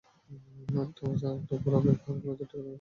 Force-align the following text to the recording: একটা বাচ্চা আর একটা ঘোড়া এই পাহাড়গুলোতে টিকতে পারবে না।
একটা 0.75 1.03
বাচ্চা 1.05 1.27
আর 1.27 1.37
একটা 1.37 1.55
ঘোড়া 1.63 1.79
এই 1.81 1.97
পাহাড়গুলোতে 1.97 2.37
টিকতে 2.41 2.55
পারবে 2.55 2.59
না। 2.59 2.69